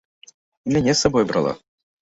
І 0.65 0.73
мяне 0.77 0.91
з 0.93 0.97
сабою 1.03 1.25
брала. 1.33 1.55